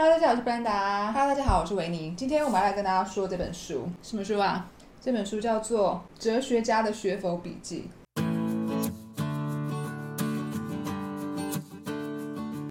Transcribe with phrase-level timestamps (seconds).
[0.00, 1.10] Hello，大家好，我是布兰达。
[1.10, 2.14] Hello，大家好，我是维尼。
[2.16, 4.70] 今天我们要来跟大家说这本书，什么书啊？
[5.00, 7.90] 这本书叫做《哲学家的学佛笔记》。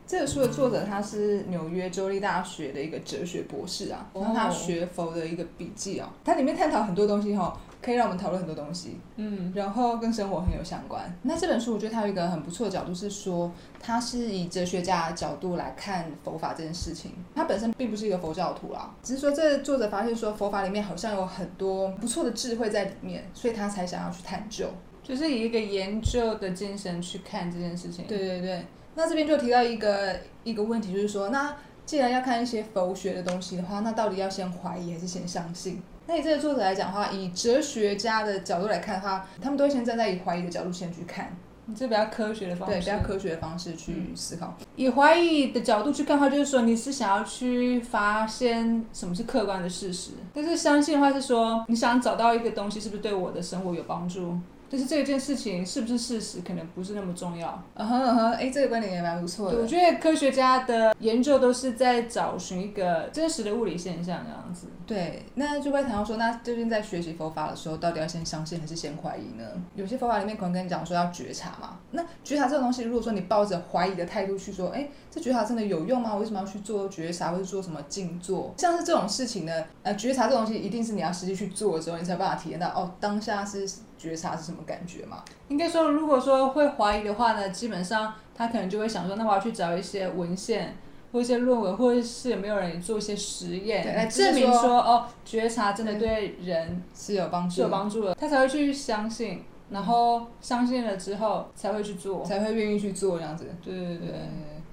[0.07, 11.15] 这个书的作者他是纽约州立大学的一个哲学博士啊，哦然后他学佛的一个笔记哦，它里面探讨很多东西哈、可以让我们讨论很多东西，嗯，然后跟生活很有相关。
[11.23, 17.11] 那这本书我觉得它有一个很不错的角度是说，它是以哲学家的角度来看佛法这件事情。
[17.35, 24.67] 它本身并不是一个佛教徒啦，只是说这作者发现说佛法里面好像有很多不错的智慧在里面，所以他才想要去探究。
[25.03, 28.05] 就是以一个研究的精神去看这件事情。
[28.07, 31.55] 对对对，那这边就提到一个一个问题，就是说，那
[31.87, 35.81] 既然要看一些佛学的东西的话，那到底要先怀疑还是先相信？
[36.05, 41.33] 那以这个作者来讲的话，以哲学家的角度来看的话，他们都会先站在以怀疑的角度先去看，
[41.65, 42.75] 你这比较科学的方式。
[42.75, 44.53] 对，比较科学的方式去思考。
[44.75, 54.37] 以怀疑的角度去看的话，就是说你是想要去发现什么是客观的事实，但是相信的话是说你想找到一个东西是不是对我的生活有帮助，
[54.69, 57.63] 但是这件事情是不是事实可能不是那么重要。
[57.75, 59.67] 嗯哼嗯哼，哎，这个观点也蛮不错的我的。
[59.67, 64.67] 觉得科学家的研究都是在找寻一个真实的物理现象这样子。
[64.85, 69.43] 对，那就会谈到说，那究竟在学习佛法的时候，到底要先相信还是先怀疑呢？
[69.75, 76.11] 有些佛法里面可能跟你讲说要觉察嘛，那觉察这种东西，如果说你抱着怀疑的态度去说，哎，这觉察真的有用吗？
[76.13, 78.53] 我为什么要去做觉察，或者做什么静坐？
[78.55, 79.51] 像是这种事情呢，
[79.81, 85.23] 呃，觉察这种东西一定是你要实际去做的时候，你才有办法体验到哦，当下是觉察是什么感觉嘛？
[85.47, 90.75] 应该说，如果说会怀疑的话呢，基本上他可能就会想说，那我要去找一些文献
[91.11, 102.23] 或一些论文，或者是有没有人做一些实验来证明说哦，觉察真的对人是有帮是有，帮助的，他才会去相信，然后相信了之后才会去做。
[102.23, 103.45] 才会愿意去做这样子。
[103.63, 104.17] 对对对对对，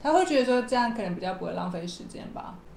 [0.05, 2.55] 他会觉得说这样可能比较不会浪费时间吧。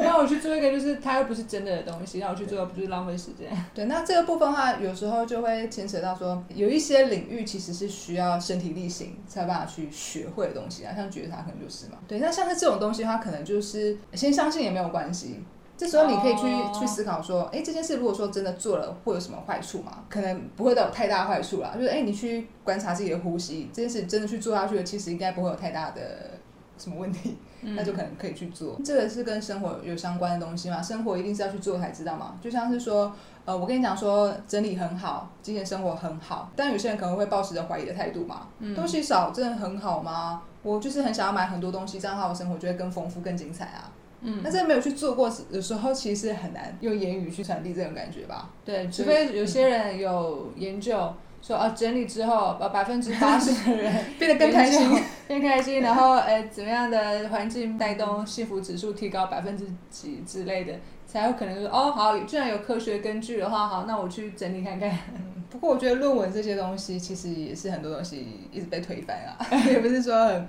[0.00, 3.48] 那我去做一个就是它又不是真的的东西，那我去做又不是浪费时间。
[3.74, 11.98] 对，那这个部分的话，有时候就会牵扯到说，有一些领域其实是需要身体力行才有办法去学会的东西啊，像觉察可能就是嘛。
[12.06, 15.42] 对，那像是这种东西的话，可能就是先相信也没有关系。
[15.80, 20.04] 这时候你可以去、哦去思考说，哎，这件事如果说真的做了，会有什么坏处吗？
[20.10, 21.72] 可能不会都有太大坏处啦。
[21.74, 26.32] 就是哎，你去观察自己的呼吸，这件事真的去做下去了，其实应该不会有太大的
[26.76, 27.38] 什么问题。
[27.62, 28.80] 那就可能可以去做。
[28.82, 30.80] 这个是跟生活有相关的东西嘛？
[30.82, 32.38] 生活一定是要去做才知道嘛。
[32.40, 33.12] 就像是说，
[33.44, 38.46] 呃，我跟你讲说整理很好，今天生活很好，但有些人可能会抱持着怀疑的态度嘛。
[38.74, 40.42] 东西少真的很好吗？
[40.62, 43.92] 我就是很想要买很多东西，这样的话我生活就会更丰富、更精彩啊。
[44.22, 48.50] 嗯，那在没有去做过，的时候其实很难用言语去传递这种感觉吧。
[48.64, 60.74] 对，除非有些人有研究说啊，整理之后，把百分之八十 的人变得更开心研究， 更开心，然后呃，怎么样的环境带动幸福指数提高百分之几之类的，
[61.06, 64.90] 才有可能说哦，好，既然有科学根据的话，好，那我去整理看看。
[65.48, 69.34] 不过我觉得论文这些东西其实也是很多东西一直被推翻啊，
[69.68, 70.46] 也不是说很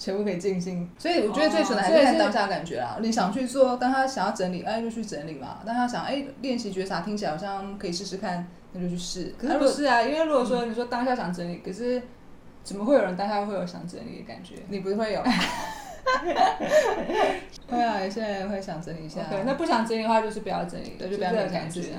[0.00, 0.90] 全部可以尽兴。
[0.98, 2.96] 所以我觉得最纯的还是当下感觉啦。
[3.00, 9.34] 你想去做，当他想要整理，哎就去整理嘛；当他想哎练习觉察，听起来好像可以试试看，那就去试。
[9.38, 12.02] 可是不是啊，因为如果说你说当下想整理，可是
[12.64, 14.54] 怎么会有人当下会有想整理的感觉？
[14.68, 15.22] 你不会有？
[17.68, 19.20] 会啊，有些人会想整理一下。
[19.30, 21.90] OK，那不想整理的话，就是不要整理，对，就不要感觉子。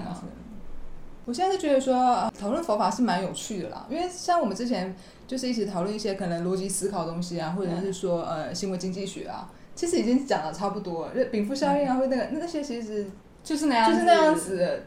[1.31, 4.93] 我现在是觉得说，呃讨论佛法是蛮有趣的啦，因为像我们之前
[5.25, 13.09] 就是一起讨论一些可能逻辑思考的东西啊，或者是说呃行为经济学啊，其实已经讲的差不多了，就禀赋效应啊，或那个那些其实
[13.41, 14.35] 就是那样，就是那样。
[14.35, 14.83] 子，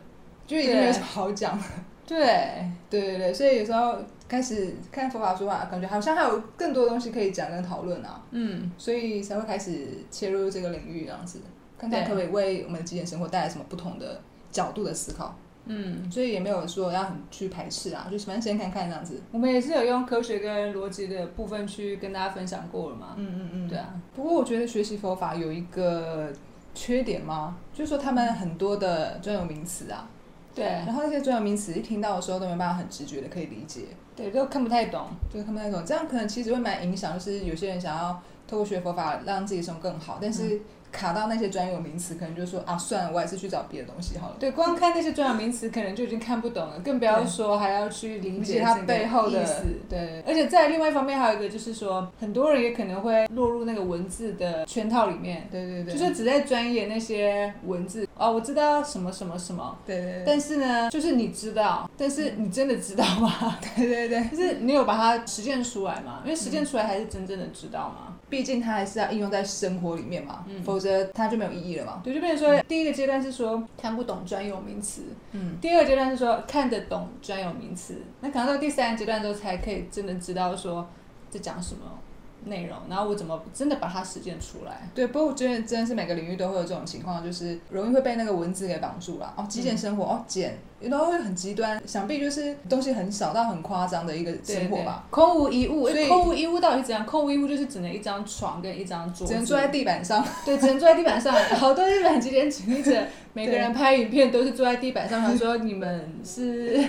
[0.46, 1.64] 就已经没有什么好讲了。
[2.06, 3.96] 对，对对对，所以有时候
[4.28, 11.40] 开始看佛法说法，感觉好像还有更多东西可以讲跟讨论啊，嗯，所以才会开始切入这个领域这样子，
[11.78, 14.20] 看看可不可以为我们的极简生活带来什么不同的
[14.52, 15.34] 角度的思考。
[15.66, 19.20] 嗯，所以也没有说要很去排斥啊，就是反正先看看这样子。
[19.32, 23.14] 我们也是有用科学跟逻辑的部分去跟大家分享过了嘛。
[23.16, 26.30] 嗯嗯嗯对啊，不过我觉得学习佛法有一个
[26.74, 27.56] 缺点吗？
[27.72, 30.08] 就是说他们很多的专有名词啊，
[30.54, 33.82] 对然后那些专有名词一听到的时候都没办法很直觉的可以理解，
[34.14, 35.06] 对，都看不太懂。
[35.32, 40.60] 就是他们那种这样可能其实会蛮影响，就是有些人想要透过学佛法让自己生活更好，但是
[40.94, 44.36] 卡到那些专有名词，可能就说啊算了，我还是去找别的东西好了。
[44.38, 63.58] 对，光看那些专有名词，可能就已经看不懂了，更不要说还要去理 理解它背后的意思，对，而且在另外一方面，还有一个就是说，很多人也可能会落入那个文字的圈套里面，对对对，就是只在钻研那些文字哦，我知道什么什么什么，对对对但是呢，就是你知道，但是你真的知道吗？
[63.76, 66.20] 对 对对， 就是你有把它实践出来嘛？
[66.24, 68.13] 因为实践出来才是真正的知道嘛。
[68.28, 70.62] 毕竟它还是要应用在生活里面嘛，嗯。
[70.62, 72.00] 否则它就没有意义了嘛。
[72.02, 80.88] 对，就变成说，第一个阶段是说看不懂专有名词，嗯，第二个阶段是说看得懂专有名词，那可能到第三个阶段之后才可以真的知道说
[81.30, 81.80] 在讲什么
[82.44, 84.88] 内容，然后我怎么真的把它实践出来。
[84.94, 89.32] 对，不过我觉得真的是每个领域都会有这种情况，就是容易会被那个文字给绑住了。
[89.36, 95.04] 哦，极简生活，哦，简，然后会很极端，想必就是东西很少到很夸张的一个生活吧。
[95.10, 97.04] 对对空无一物，所以空无一物到底怎样？
[97.06, 100.24] 空无一物就是只能一张床跟一张桌子，只能坐在地板上。
[100.44, 101.34] 对，只能坐在地板上。
[101.56, 103.02] 好多日本极简主义者，
[103.32, 106.84] 每个人拍影片都是坐在地板上，他说你们是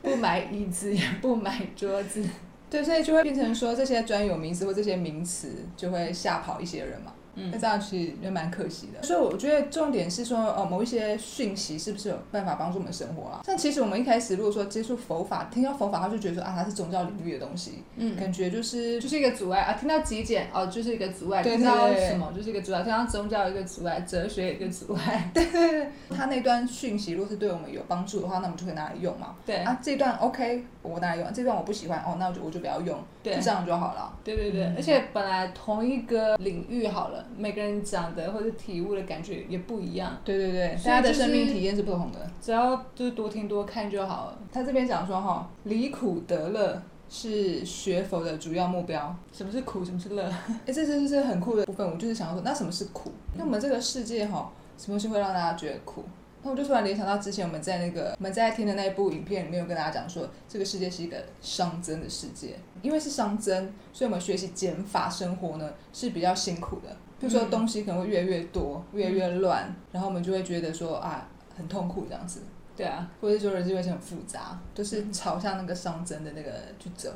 [0.00, 2.24] 不买椅子也不买桌子。
[2.72, 7.12] 对，所以就会变成说这些专有名词或这些名词就会吓跑一些人嘛。
[7.34, 9.02] 嗯那这样其实也蛮可惜的。
[9.02, 13.40] 所以我觉得重点是说，呃，某一些讯息是不是有办法帮助我们生活啊？
[13.44, 19.72] 像其实我们一开始如果说接触佛法，听到佛法，他就觉得说啊，它是宗教领域的东西，嗯，感觉就是就是一个阻碍啊！
[19.74, 25.30] 听到极简哦，就是一个阻碍；对听到什么就是一个阻碍；听到宗教一个阻碍，哲学一个阻碍。
[25.34, 29.34] 对对对他那段讯息，如果是对我们有帮助的话，那我们就可以拿来用嘛。
[29.46, 34.12] 对啊，这段 OK，我拿来用；这段我不喜欢，哦，那我就我就不要用，对就这样就好了。
[34.24, 42.18] 对对对，嗯而且本来同一个领域好了，每个人讲的或者体悟的感觉也不一样，对对对，大家的生命体验是不同的。
[42.40, 44.38] 只要就是多听多看就好了。
[44.52, 49.14] 他这边讲说哈，离苦得乐是学佛的主要目标。
[49.32, 50.22] 什么是苦，什么是乐？
[50.66, 51.88] 哎，这这这是很酷的部分。
[51.88, 53.12] 我就是想要说，那什么是苦？
[53.36, 56.04] 那我们这个世界哈，什么东西会让大家觉得苦？
[56.44, 66.96] 那我就突然联想到之前我们在那个我们在听的那一部影片里面有跟大家讲说，这个世界是一个熵增的世界，因为是熵增，所以我们学习减法生活呢是比较辛苦的。
[67.22, 67.50] 比如说嗯。
[67.50, 71.26] 东西可能会越来越多，越来越乱，然后我们就会觉得说啊
[71.56, 72.40] 很痛苦这样子，
[72.76, 77.08] 对啊，或者说人际关系很复杂，都是朝向那个上增的那个去走。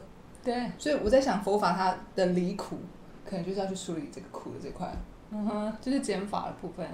[0.44, 2.78] 对，所以我在想，佛法它的离苦，
[3.28, 4.90] 可能就是要去梳理这个苦的这块，
[5.32, 6.86] 嗯哼，就是减法的部分。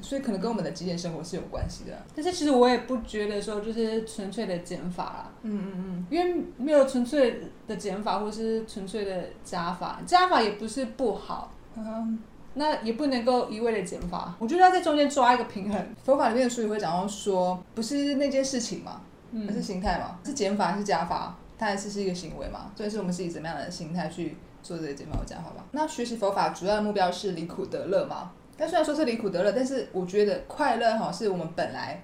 [0.00, 1.92] 所以可能跟我们的极简生活是有关系的。
[2.16, 12.18] 但是其实我也不觉得说就是纯粹的减法啦，嗯嗯嗯，因为没有纯粹的减法或是纯粹的加法，加法也不是不好，嗯，
[12.54, 14.34] 那也不能够一味的减法。
[14.38, 15.94] 我觉得要在中间抓一个平衡。
[16.04, 19.00] 佛法里面的书也会讲到说，不是那件事情嘛，
[19.30, 19.46] 嗯。
[19.48, 25.64] 而是心态嘛，是减法还是加法，它还是是一个行为嘛，所以是我们是以怎么样的心态去做这个减法或加法吧。
[25.72, 28.30] 那学习佛法主要的目标是离苦得乐嘛？
[28.56, 32.02] 但虽然说是离苦得乐，但是我觉得快乐哈是我们本来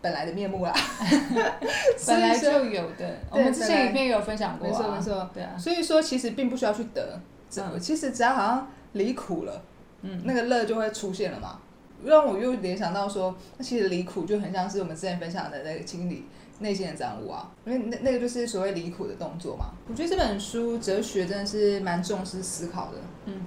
[0.00, 0.72] 本来的面目啦，
[2.06, 7.20] 本来就有的，我们之前影片也有分享过、啊，没错没错，对啊，所以说其实并不需要去得，
[7.50, 7.78] 这嗯。
[7.78, 9.62] 其实只要好像离苦了。
[10.02, 11.58] 嗯，那个乐就会出现了嘛。
[12.04, 16.26] 让我又联想到说，那其实离苦就很像是我们之前分享的那个清理
[16.60, 19.66] 内心的脏污啊，因为那那个就是所谓离苦的动作嘛。
[19.88, 22.98] 我觉得这本书哲学真的是蛮重视思考的。
[23.26, 23.40] 嗯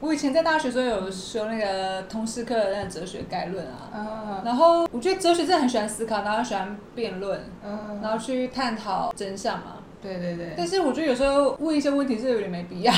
[0.00, 9.76] 我以前在大学时候有修那个通识课的那个哲学概论啊，啊，然后我觉得哲学真的很喜欢思考，然后喜欢辩论，嗯，然后去探讨真相嘛。
[10.02, 12.92] 对对对，但是我觉得有时候问一些问题是有点没必要，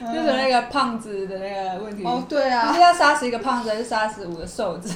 [0.00, 4.94] 就是那个胖子的那个问题，哦对就啊是，要杀死一个胖子还是杀死五个瘦子？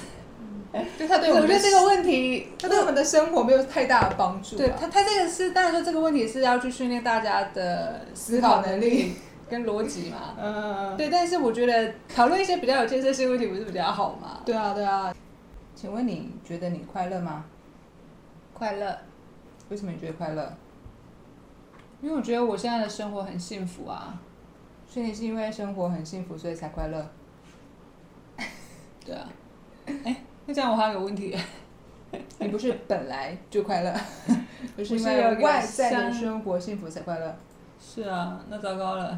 [0.96, 4.58] 对他对我们我觉得这个问题，他对我们的生活没有太大的帮助啊。
[4.58, 9.14] 对他他这个是当然说这个问题是要去训练大家的思考能力
[9.50, 10.36] 跟逻辑嘛。
[10.40, 14.40] 嗯，对，但是我觉得讨论一些比较有建设性问题不是比较好吗？
[14.44, 15.12] 对啊对啊。
[15.74, 17.44] 请问你觉得你快乐吗？
[18.54, 18.96] 快乐，
[19.70, 20.52] 为什么你觉得快乐？
[22.00, 24.14] 因为我觉得我现在的生活很幸福啊。
[24.92, 27.08] 所以你是因为生活很幸福，所以才快乐？
[29.06, 29.28] 对啊，
[29.86, 30.16] 哎，
[30.46, 31.32] 那这样我还有个问题，
[32.40, 33.94] 你不是本来就快乐，
[34.74, 37.36] 不是因为外在的生活幸福才快乐。
[37.80, 39.16] 是啊，那糟糕了，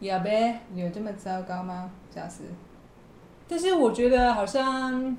[0.00, 0.60] 呀呗。
[0.74, 2.44] 有这么糟糕吗，贾斯？
[3.48, 5.16] 但是我觉得好像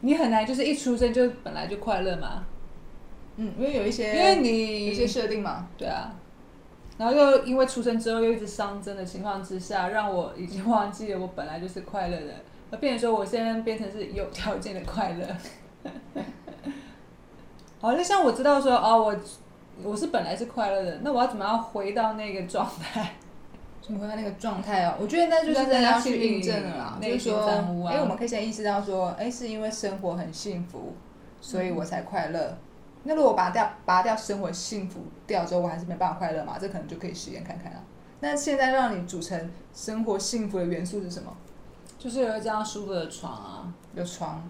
[0.00, 2.46] 你很难，就是一出生就本来就快乐嘛，
[3.36, 5.68] 嗯，因为有一些，因为有你一些设定嘛。
[5.76, 6.10] 对啊，
[6.98, 12.34] 然后又因为出生之后又一直伤增的情况之下，让我已经忘记了我本来就是快乐的，
[12.70, 15.24] 而变成说我现在变成是有条件的快乐。
[17.80, 19.16] 好，那像我知道说哦，我
[19.84, 23.12] 我是本来是快乐的，那我要怎么样回到那个状态？
[23.80, 24.94] 怎么回到那个状态哦？
[25.00, 27.46] 我觉得那就是要去印证了就是说，
[27.88, 30.94] 哎，我们可以先意识到说，哎，是因为生活很幸福，
[31.40, 32.58] 所以我才快乐。
[33.04, 36.58] 那如果拔掉拔掉生活幸福掉之后，我还是没办法快乐嘛？
[36.58, 37.82] 这可能就可以实验看看啊。
[38.20, 41.32] 那现在让你组成生活幸福的元素是什么？
[41.98, 44.40] 就是有一张舒服的床啊，有床。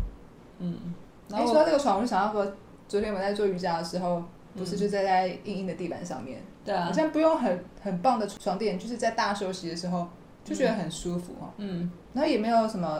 [0.59, 0.95] 嗯，
[1.29, 2.53] 然哎，后说到这个床，我就想到说，
[2.89, 4.23] 昨天我们在做瑜伽的时候，
[4.57, 10.09] 不是嗯就在在硬硬的地板上面，对啊好，像不用很很棒的床垫，就是在大休息的时候
[10.45, 11.49] 就觉得很舒服哦。
[11.59, 12.99] 嗯，然后也没有什么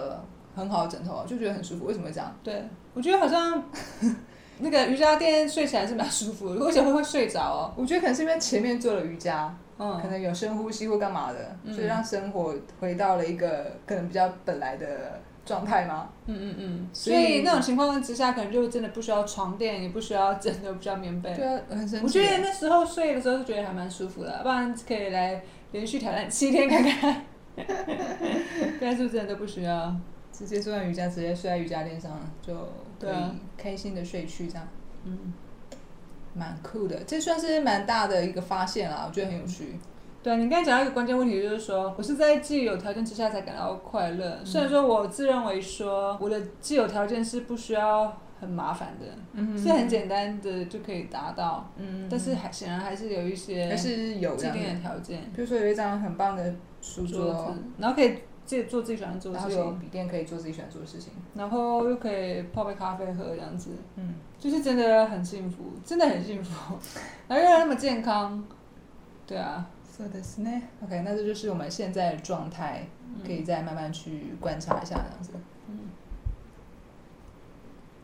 [0.55, 1.87] 很好的枕头，就觉得很舒服。
[1.87, 2.35] 为什么会这样？
[2.43, 3.63] 对，我觉得好像
[4.61, 7.73] 那个瑜伽垫睡起来是蛮舒服的，而且会会睡着哦。
[7.77, 16.09] 我觉得可能是因为前面做了瑜伽，嗯，可能有深呼吸或干嘛的，嗯所以让生活回到了一个可能比较本来的状态吗？
[16.27, 21.35] 嗯嗯嗯，所以那种情况之下，可能就真的不需要床垫，也不需要枕头，不需要棉被。
[21.35, 22.05] 对啊，很神奇。
[22.05, 27.25] 我觉得那时候睡的时候就觉得还蛮舒服的，不然可以来连续挑战七天看看，
[28.81, 29.95] 但是真的都不需要。
[30.39, 32.55] 直接做完瑜伽，直接睡在瑜伽垫上，就
[33.01, 33.15] 可以
[33.57, 34.65] 开心的睡去，这样
[35.03, 35.33] 嗯，
[36.33, 37.03] 蛮酷的。
[37.05, 39.77] 这算是蛮大的一个发现啦，我觉得很有趣。
[40.23, 44.39] 对你刚才讲到一个关键问题，就是说我是在既有条件之下才感到快乐。
[44.45, 54.81] 虽然说我自认为说我的既有条件是不需要很麻烦的，嗯是很简单的就可以达到，嗯，但是还显然还是有一些还是有这既定的。
[54.81, 61.14] 条件，比如说有一张很棒的书桌，桌，然后可以自己做自己喜欢做的然后事情，有笔电可以做自己喜欢做的事情。
[61.34, 66.78] 然后又可以泡杯咖啡喝这样子，嗯，就是真的很幸福，真的很幸福，
[67.28, 68.44] 然后又那么健康，
[69.26, 70.62] 对啊，そうですね。
[70.84, 72.86] OK，那这就是我们现在的状态，
[73.26, 75.32] 可以再慢慢去观察一下这样子。
[75.68, 75.80] 嗯，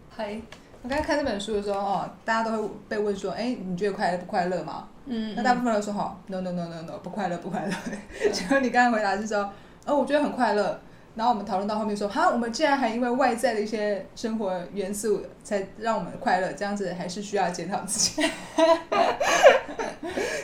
[0.09, 0.41] 嗨，
[0.81, 4.87] 我刚才看这本书的时候，哦，大家都会被问说，哎，你觉得快乐不快乐吗？
[5.11, 8.31] 嗯那大部分人都说，好，no no no no no，不快乐不快乐。
[8.31, 9.51] 结果你 刚才回答是说，
[9.84, 10.80] 哦，我觉得很快乐。
[11.14, 18.20] 然后我们讨论到后面说，哈，我们竟然还因为外在的一些生活元素才让我们快乐，这样子还是需要检讨自己。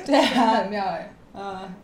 [0.07, 1.13] 对啊，很妙哎。
[1.35, 1.75] 嗯，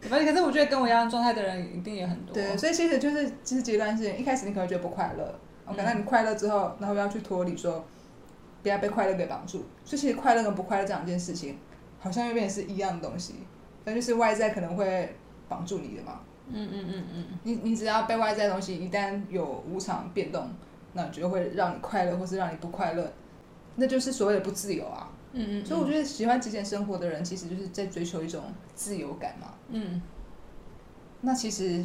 [0.00, 7.84] 可是我觉得跟我一样状态的人一定也很多，对，所以其实就是其实阶段性，一开始你可能觉得不快乐，OK，、嗯那你快乐之后，然后要去脱离说，
[8.62, 9.66] 不要被快乐给绑住。
[9.84, 11.58] 所以其实快乐跟不快乐这两件事情，
[11.98, 13.34] 好像又变成是一样的东西，
[13.84, 15.14] 那就是外在可能会
[15.46, 16.20] 绑住你的嘛。
[16.52, 20.48] 嗯嗯嗯嗯，你你只要被外在的东西一旦有无常变动，
[20.92, 23.12] 那就会让你快乐，或是让你不快乐，
[23.76, 25.10] 那就是所谓的不自由啊。
[25.32, 28.42] 嗯嗯，所以我觉得喜欢极简生活的人，其实就是在追求一种
[28.74, 29.54] 自由感嘛。
[29.70, 30.02] 嗯
[31.20, 31.84] 那其实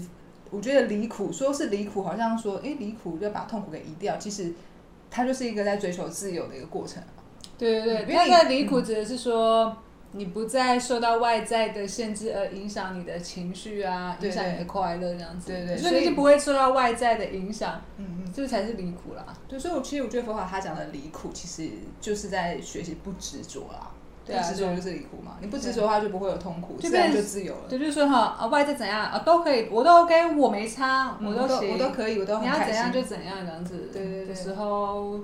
[0.50, 4.54] 我觉得离苦，说是离苦，好像说，诶，离苦就把痛苦给移掉，其实
[5.12, 7.04] 它就是一个在追求自由的一个过程。
[7.58, 9.76] 对对对，因为离苦指的是说。
[10.16, 15.52] 你不再受到外在的限制而影响你的情绪啊，影响你的快乐这样子。
[15.52, 19.26] 对对所以你就不会受到外在的影响，嗯嗯，这才是离苦啦。
[19.48, 21.70] 对，所以我其实我觉得佛法他讲的离苦，其实
[22.00, 23.92] 就是在学习不执着啦。
[24.26, 27.66] 对啊不执着就是离苦嘛，你不执着的话就不会有痛苦，就自然就自由了。
[27.70, 32.92] 对，就是说哈，啊，外在怎样啊，都可以，我都 OK，我没差，我都行，我都可以，我都你要怎样。
[32.92, 33.90] 就怎样这样子。
[33.94, 35.20] 对对对的时候，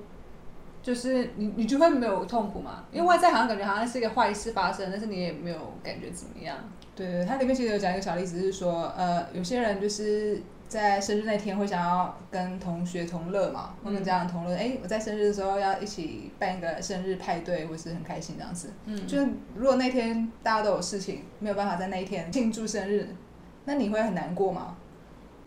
[0.82, 6.58] 就是你你就会没有痛苦嘛，因为外在好像感觉好像是一个坏事发生，但是你也没有感觉怎么样。
[6.96, 14.56] 对对，它里面其实有讲一个小例子，是说，呃，有些人就是在生日那天会想要跟同学同乐嘛，或跟家长同乐。
[14.56, 18.72] 哎、我在生日的时候要一起办一个生日派对，或是很开心这样子。
[18.86, 23.08] 嗯，就是如果那天大家都有事情，没有办法在那一天庆祝生日，
[23.66, 24.76] 那你会很难过吗？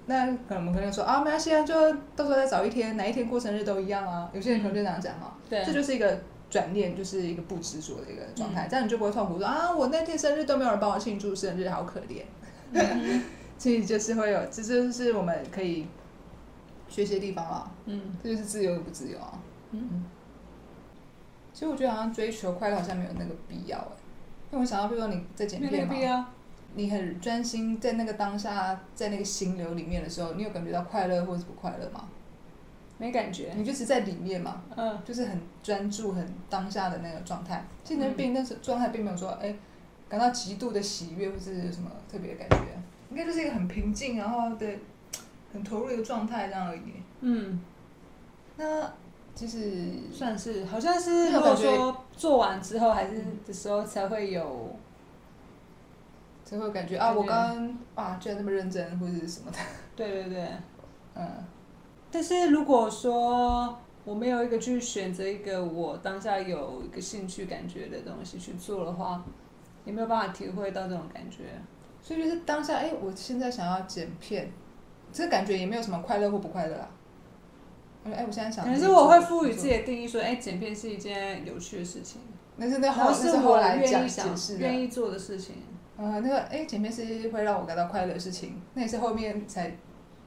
[0.06, 1.74] 那可能我们可能说啊，没关系啊，就
[2.14, 4.30] 到时候再找一天，哪一天过生日都一样啊。
[4.32, 6.20] 有些人可能就这样讲嘛，对，这就是一个
[6.50, 12.22] 转念，就是一个不执着的一个状态，这样你就不会痛苦说啊，我那天生日都没有人帮我庆祝生日，好可怜。
[12.72, 13.22] 嗯
[13.56, 15.86] 所以就是会有，这就是我们可以
[16.88, 17.70] 学习的地方啦。
[17.86, 19.38] 嗯这就是自由与不自由啊。
[19.70, 20.04] 嗯
[21.52, 23.96] 其实我觉得好像追求快乐好像没有那个必要哎，
[24.50, 26.24] 因为我想到，比如说你在剪片嘛，必要。
[26.74, 32.08] 你很专心在那个当下，在那个心流里面的时候，你有感觉到快乐或者不快乐吗？
[32.96, 37.64] 没感觉，你就只在里面嘛，嗯，就是很专注、很当下的那个状态。
[37.82, 39.54] 精神病但是状态并没有说，哎、
[40.08, 42.66] 感到极度的喜悦或是什么特别的感觉，
[43.10, 44.78] 应该就是一个很平静，然后对，
[45.52, 46.82] 很投入的一个状态这样而已。
[47.20, 47.60] 嗯，
[48.56, 48.92] 那
[49.34, 54.76] 其实算是，好像是如果说做完之后还是的时候才会有，
[56.58, 59.58] 才会感觉啊，我刚刚啊居然那么认真或者是什么的，
[59.96, 60.48] 对对对。
[61.14, 61.28] 嗯，
[62.10, 69.24] 但是如果说我没有一个去选择一个我当下有一个兴趣感觉的东西去做的话，
[69.84, 71.44] 也没有办法体会到这种感觉。
[72.02, 74.50] 所以就是当下，哎、我现在想要剪片，
[75.12, 76.90] 这感觉也没有什么快乐或不快乐啊。
[78.04, 82.20] 哎、我现在想，可能是我会赋予自己的定义说，哎、剪片是一件有趣的事情，
[82.56, 85.54] 那是那然后那是我来讲愿意想愿意做的事情。
[85.96, 89.76] 呃，那个哎，前面是会让我感到快乐的事情，那也是后面才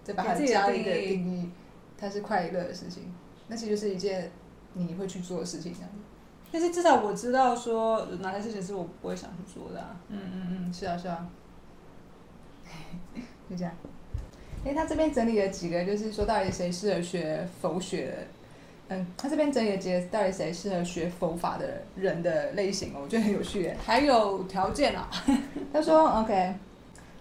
[0.03, 1.50] 再把它加了一个定义
[1.97, 3.13] 它是快乐的事情，
[3.47, 4.31] 那其实就是一件
[4.74, 5.97] 你会去做的事情，这样子。
[6.50, 10.00] 但是至少我知道说哪些事情是我不会想去做的、啊。
[10.07, 11.27] 嗯嗯嗯，是啊是啊。
[13.50, 13.74] 就这样。
[14.65, 18.17] 哎，他这边整理了几个，就是说到底谁适合学佛学的？
[18.89, 23.77] 嗯，他这边整理了几个，到底谁适合学佛法的人的类型哦，我觉得很有趣耶。
[23.86, 25.10] 还有条件啊，
[25.74, 26.56] 他说 OK，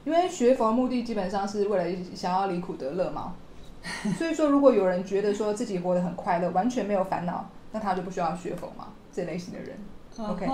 [0.05, 3.35] 因为学佛的目的基本上是为了想要离苦得乐嘛，
[4.17, 9.77] 所以说如果有人觉得说自己活得很快乐，完全没有烦恼，那他就不需要学佛嘛，这类型的人。
[10.19, 10.47] OK，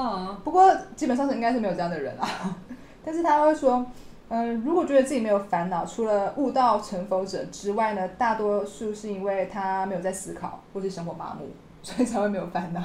[0.43, 2.57] 不过基本上是应该是没有这样的人啊，
[3.05, 3.85] 但是他会说。
[4.35, 11.51] 嗯，如果觉得自己没有烦恼，除了悟道成佛者之外呢，大多数是因为他没有在思考，或是生活麻木，
[11.85, 12.81] 所以才会没有烦恼。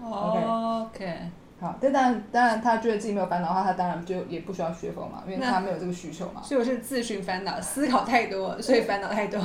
[0.00, 1.18] OK，
[1.60, 6.40] 好，但当然，当然他觉得自己没有烦恼的话，他当然就也不需要学佛嘛，因为他没有这个需求嘛。
[6.44, 9.40] 所以我是自寻烦恼，思考太多，所以烦恼太多。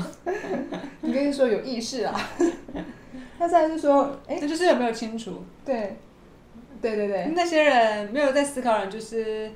[1.01, 2.13] 你可以说有意识啊。
[3.39, 5.43] 那再是说，哎，这就是有没有清楚？
[5.65, 5.97] 对，
[6.79, 9.51] 对对对，那些人没有在思考人，就是。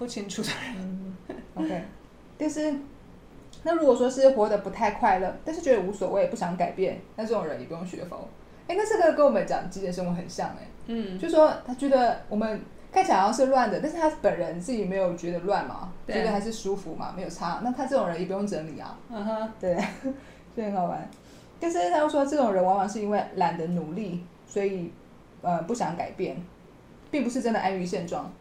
[0.00, 1.14] 不清楚的人
[1.54, 1.82] ，OK，
[2.38, 2.74] 但是
[3.62, 8.26] 那如果说是活得不太快乐，但是觉得无所谓，不想改变，那这种人也不用学佛。
[8.66, 17.60] 哎，那这个跟我们讲极简生活很像哎，嗯，就说他觉得我们看起来好像是乱的，但是他本人自己没有觉得乱嘛，觉得还是舒服嘛，没有差。
[17.62, 19.76] 那他这种人也不用整理啊，嗯哼，对，
[20.56, 21.06] 就很好玩。
[21.60, 24.90] 但是他又说，这种人往往是因为懒得努力，所以
[25.42, 26.42] 呃不想改变，
[27.10, 28.32] 并不是真的安于现状。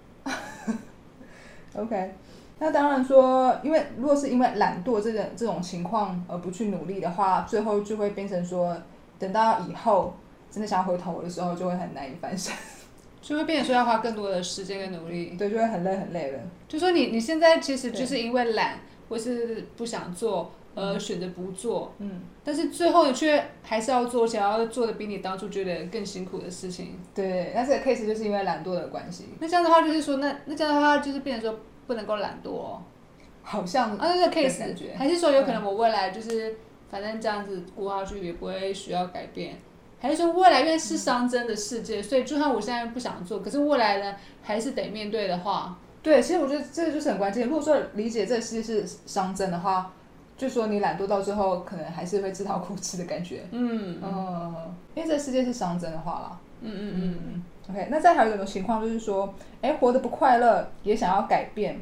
[1.76, 2.14] OK，
[2.60, 8.76] 那当然说，因为如果是因为懒惰这个这种情况而不去努力的话，最后就会变成说，
[9.18, 10.16] 等到以后
[10.52, 12.54] 真的想回头的时候，就会很难以翻身，
[13.22, 16.40] 就会变成说要花更多的时间跟努力，对，就会很累很累了。
[16.68, 27.00] 就说你你现在其实就是因为懒或是不想做而选择不做，嗯，但是最后你却还是要做，想要做的比你当初觉得更辛苦的事情。
[27.14, 29.26] 对，那这个 case 就是因为懒惰的关系。
[29.40, 31.60] 那这样的话就是说，那那这样的话就是变成说。
[31.90, 32.78] 不能够懒惰，
[33.42, 34.62] 好像啊，那个 case
[34.96, 36.56] 还是说有可能我未来就是
[36.88, 39.58] 反正这样子过下去也不会需要改变，
[40.00, 47.48] 还是说未来因为是熵增的世界，所以就算我现在不想做，可是未来呢还是得面对的话，对，其实我觉得这个就是很关键。
[47.48, 49.92] 如果说理解这个世界是熵增的话，
[50.40, 53.44] 就说你懒惰到最后可能还是会自讨苦吃的感觉。
[53.52, 56.40] 嗯嗯，因为这世界是熵增的话啦。
[56.62, 57.44] 嗯嗯嗯嗯。
[57.70, 61.78] OK，那再还有一种情况就是说，哎，活得不快乐，也想要改变，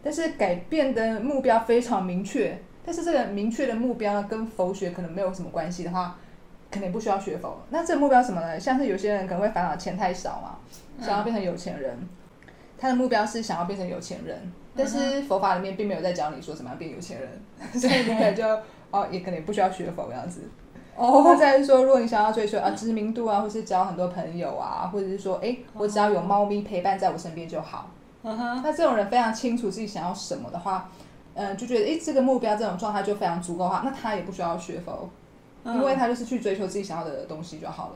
[0.00, 2.56] 但是改变的目标非常明确，
[2.86, 6.16] 但是这个明确的目标呢，跟佛学可能没有什么关系的话，
[6.70, 7.60] 肯定不需要学佛。
[7.70, 8.60] 那这个目标什么呢？
[8.60, 10.58] 像是有些人可能会烦恼钱太少嘛，
[11.04, 11.98] 想要变成有钱人，
[12.78, 17.28] 他的目标是想要变成有钱人，但是佛法里面并没有在教你说怎么样变有钱人，
[17.78, 18.44] 所以你可能就
[18.90, 20.42] 哦，也可能不需要学佛这样子。
[20.96, 27.90] 哦，那再是说，如果你想要追求啊知名度啊，或是交很多朋友啊，或者是说，哎，我只要有猫咪陪伴在我身边就好。
[28.22, 28.60] 嗯哼。
[28.64, 30.90] 那这种人非常清楚自己想要什么的话，
[31.34, 35.08] 嗯，就觉得哎，这个目标这种状态就非常足够的话，那他也不需要学佛，
[35.64, 37.94] 因为他就是去追求自己想要的东西就好了。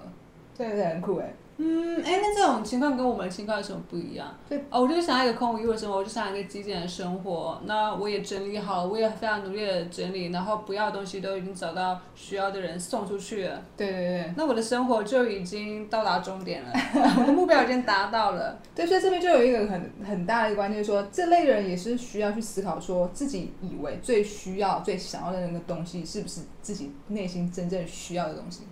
[0.56, 1.32] 对对，很酷哎。
[1.58, 4.26] 嗯，哎，那这种情况跟我们的情况有什么不一样？
[4.48, 7.60] 对，哦，我就想要一个空无一物的生活，我就想要一个极简的生活。
[7.66, 13.62] 那我也整理好，我也非常努力的整理，然后不要的东西都已经找到需要的人送出去了。
[13.76, 14.34] 对对对。
[14.36, 16.72] 那我的生活就已经到达终点了，
[17.20, 18.58] 我的目标已经达到了。
[18.74, 28.62] 对，所以这边就有一个很很大的一个关键，说这类人也是需要去思考，说自己以为最需要、最想要的那个东西，是不是自己内心真正需要的东西？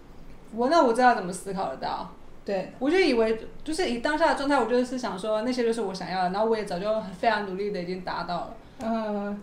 [0.53, 2.11] 我那我知道怎么思考得到。
[2.51, 8.57] 对，我就以为就是以当下的状态，我就是想说那些就是我想要的，然后我也早就非常努力的已经达到了。
[8.83, 9.41] 嗯，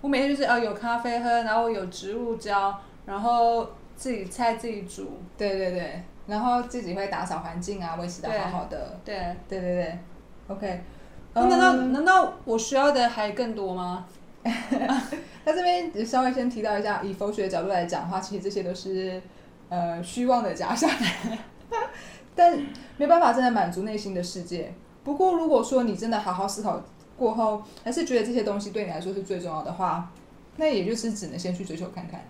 [0.00, 2.72] 我每天就是呃有咖啡喝，然后有植物浇，
[3.04, 5.18] 然后自己菜自己煮。
[5.36, 8.96] 对对对，然后自己会打扫环境啊，维持的好好的。
[9.04, 9.16] 对
[9.48, 9.98] 对对对
[10.46, 10.80] ，OK。
[11.34, 14.06] 那难道难道我需要的还更多吗？
[14.44, 19.20] 那这边稍微先提到一下，以佛学的角度来讲的话，其实这些都是
[19.68, 20.88] 呃虚妄的假象。
[22.40, 22.58] 但
[22.96, 24.72] 没办法真的满足内心的世界。
[25.04, 26.82] 不过，如果说你真的好好思考
[27.18, 30.10] 过后，还是觉得这些东西对你来说是最重要的话，
[30.56, 32.24] 那也就是只能先去追求看看。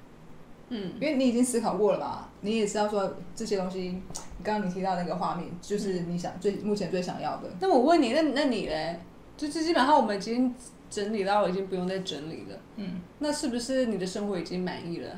[0.70, 4.02] 嗯，因为你已经思考过了嘛，你也知道说这些东西，
[4.42, 7.48] 刚刚你提到那个画面，就是你想最目前最想要的。
[7.60, 8.98] 那我问你，那那你嘞？
[9.36, 10.52] 就是基本上我们已经
[10.90, 12.56] 整理到，已经不用再整理了。
[12.76, 15.08] 嗯，那是不是你的生活已经满意了？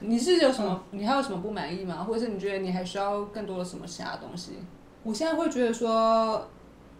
[0.00, 0.82] 你是有什么？
[0.90, 2.02] 你还有什么不满意吗？
[2.02, 4.52] 或者是你觉得你还需要更多的什么其他东西？
[5.02, 6.46] 我现在会觉得说，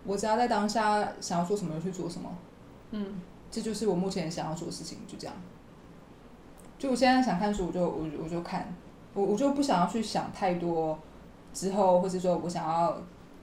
[0.05, 2.31] 我只要在当下想要做什么就去做什么。
[2.93, 5.35] 嗯，这就是我目前想要做的事情，就这样。
[6.79, 8.75] 就我现在想看书，我就我我就看，
[9.13, 10.99] 我我就不想要去想太多
[11.53, 12.97] 之后，或者说我想要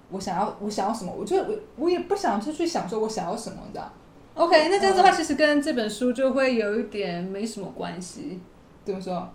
[0.09, 3.91] 我想要我想要什么，我就我我也不想去去想说我想要什么的。
[4.33, 8.39] OK，那这样子的话，其实跟这本书就会有一点没什么关系。
[8.85, 9.27] 怎么说？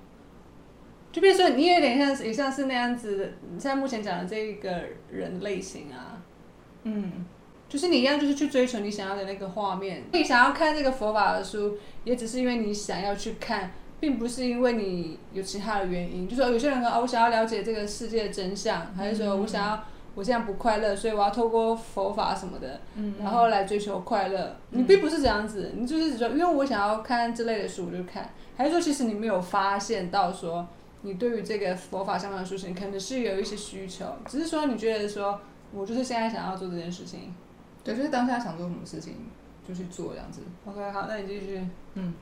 [1.13, 4.71] 就比如说，你有点像也像是那样子的，你现在目前讲的这一个
[5.11, 6.19] 人类型啊，
[6.85, 7.27] 嗯，
[7.69, 10.05] 就是你一样，就是去追求你想要的那个画面。
[10.11, 16.27] 你想要看这个佛法的书，也只是因为你想要去看，并不是因为你有其他的原因。
[16.27, 24.57] 就说有些人说啊，我想要了解这个世界的真相，还是说我想要我现在不快乐，所以我要透过佛法什么的，嗯然后来追求快乐。
[24.71, 28.31] 你并不是这样子，你就是只说，因为我想要看这类的书，我就看。
[28.57, 30.69] 还是说，其实你没有发现到说，
[31.03, 35.41] 你对于这个佛法相关的事情，可能是有一些需求，只是说你觉得说
[35.73, 37.35] 我就是现在想要做这件事情。
[37.85, 39.17] 对，就是当下想做什么事情
[39.67, 40.41] 就去做这样子。
[40.65, 41.61] OK，好，那你继续。
[41.95, 42.15] 嗯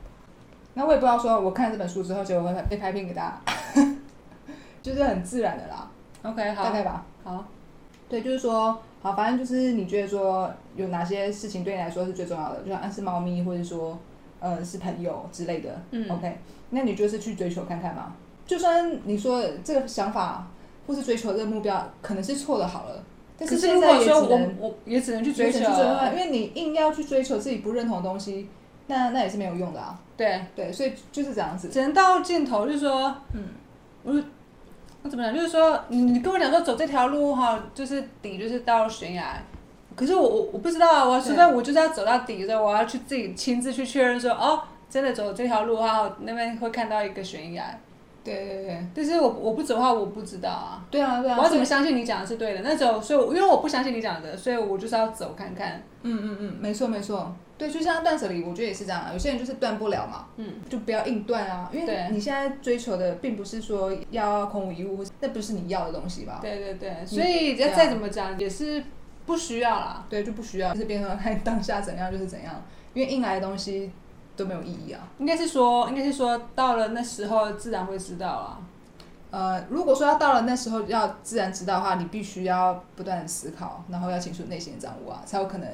[0.72, 3.42] 那我也不知道说，我看这本书之后，结果会被拍片给大
[3.74, 3.82] 家，
[4.80, 5.90] 就是很自然的啦
[6.22, 7.04] ，OK，好，大概吧。
[7.24, 7.44] 好，
[8.08, 13.98] 对，就是说，好，反正就是你觉得说有哪些事情对你来说是最重要的，就像是猫咪，或者说
[14.38, 15.82] 呃是朋友之类的。
[15.90, 16.38] 嗯 OK，
[16.70, 18.14] 那你就是去追求看看嘛。
[18.50, 20.44] 就算你说这个想法
[20.84, 23.00] 或是追求这个目标可能是错的，好了，
[23.38, 28.48] 但是现在也如果说我只能我也只能去追求也只能去追求，因为你硬要去追求自己不认同的东西，
[28.88, 29.96] 那那也是没有用的啊。
[30.16, 31.68] 对，对，所以就是这样子。
[31.68, 33.44] 只能到尽头，就是说，嗯，
[34.02, 34.20] 我就
[35.04, 35.32] 我怎么讲？
[35.32, 39.40] 就是说，你你跟我讲说走这条路哈，就是底就是到悬崖。
[39.94, 44.60] 可是我我我不知道啊，我除非我就是要走到底的我要去自己亲自去确认说，哦，
[44.90, 47.78] 真的走这条路的话，那边会看到一个悬崖。
[48.22, 50.85] 对对对但是我我不走的话，我不知道啊。
[50.90, 51.37] 对啊对啊。
[51.38, 52.61] 我要怎么相信你讲的是对的？
[52.62, 55.83] 那走，所以我因为我不相信你讲的，所以我就是要走看看。
[56.02, 57.35] 嗯嗯嗯，没错没错。
[57.59, 59.11] 对，就像断舍离，我觉得也是这样啊。
[59.12, 66.38] 有些人就是断不了嘛，嗯，就不要硬断啊，因为对你现在追求的并不是说要空无一物，那不是你要的东西吧？
[66.40, 68.83] 对对对，所以对啊再怎么讲也是
[69.26, 70.06] 不需要啦。
[70.09, 73.90] 对，就不需要，就是变成看当下怎样就是怎样，因为硬来的东西
[74.40, 75.00] 都没有意义啊。
[75.18, 78.59] 应该是说，应该是说，到了那时候自然会知道啊。
[79.31, 85.68] 呃，如果说要到了那时候要自然知道的话，你必须要不断的思考，然后要清楚内心的掌握啊，才有可能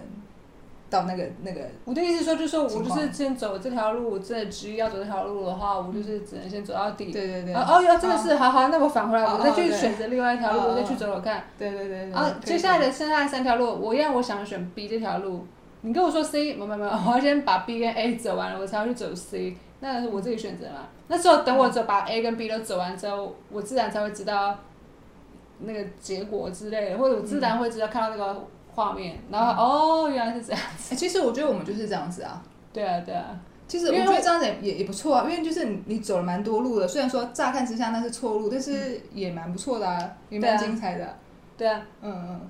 [0.90, 1.62] 到那个那个。
[1.86, 7.10] 我的意思是说，就是说我就是先走这条路，我真的执意要走这条路的话，我就是只能先走到底。
[7.10, 7.54] 对对对。
[7.54, 11.42] 啊哦，要真的是，好好，那我返回来，哦我再去选择另外一条路，哦我再去走走看。
[11.58, 12.12] 对对对对。
[12.12, 15.46] 啊，接下来的剩下的三条路，我一样，我想选 B 这条路。
[15.86, 20.80] 你跟我说 C，没有没有没有， 我要先把 B 跟 A 走完了，我才要去走 C，那是我自己选择嘛。
[21.06, 24.58] 那时候等我走把 A 跟 B 都走完之后，我自然才会知道
[25.60, 28.44] 那个结果之类的，或者我自然会知道看到那个
[28.74, 30.60] 画面，然后哦，原来是这样。
[30.90, 32.42] 欸其实我觉得我们就是这样子啊。
[32.72, 39.96] 对啊对啊，其实我因为觉得这样子也也也不错啊，因为就是你你走了蛮多路的，虽然说乍看之下那是错路，但是也蛮不错的啊，
[40.28, 40.56] 也蛮对啊。
[40.56, 41.14] 精彩的啊、
[41.56, 42.40] 对啊，嗯嗯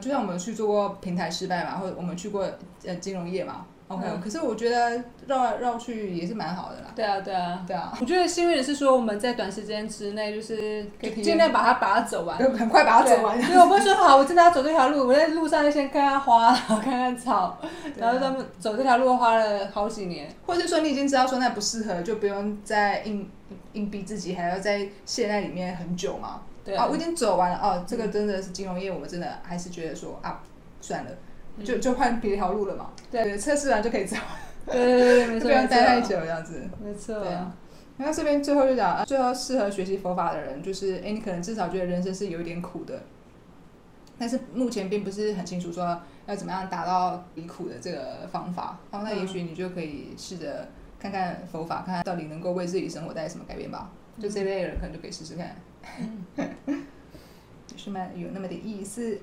[0.00, 2.48] 就像我们去做过平台失败嘛，或者我们去过
[2.84, 6.86] 呃金融业嘛，OK，、嗯可是我觉得绕来绕去也是蛮好的啦。
[6.94, 7.64] 对啊对啊。
[7.66, 10.84] 对啊，我觉得幸运的是说我们在短时间之内就是
[11.22, 12.36] 尽量把它把它走完。
[12.38, 13.40] 很快把它走完。
[13.40, 17.58] 对，我不会说好，我真的要走这条路，我在路上就先看看花，然后看看草，
[17.96, 20.28] 然后他们走这条路花了好几年。
[20.46, 23.28] 或是说你已经知道说那不适合，就不用再硬
[23.72, 26.40] 硬逼自己，还要在陷在里面很久嘛。
[26.64, 30.40] 对啊，我已经走完了哦，这个真的是金融业，我们真的还是觉得说啊，
[30.80, 31.10] 算了，
[31.64, 32.90] 就就换别条路了嘛。
[33.10, 34.16] 对，测试完就可以走，
[34.66, 36.00] 对对对 不用待太。
[36.00, 36.62] 久这样子。
[36.82, 37.54] 没错，对啊。
[37.98, 43.02] 那这边最后就讲，啊最后适合学习佛法的人，就是哎，你可能至少觉得人生是有一点苦的，
[44.18, 48.78] 但是目前并不是很清楚说要怎么样达到离苦的这个方法。
[48.90, 53.90] 然后那也许你就可以试着看看佛法，看看到底能够为自己生活带来什么改变吧。
[54.18, 55.56] 就这类人可能就可以试试看，
[57.66, 59.18] 就是蛮有那么点意思。